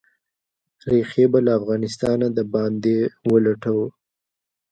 ریښې 0.91 1.25
به 1.31 1.39
«له 1.45 1.51
افغانستانه 1.59 2.27
د 2.37 2.39
باندې 2.53 2.95
ولټوو». 3.31 3.87